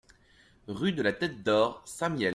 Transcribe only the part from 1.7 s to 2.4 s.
Saint-Mihiel